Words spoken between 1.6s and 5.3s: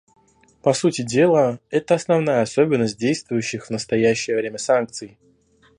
это основная особенность действующих в настоящее время санкций.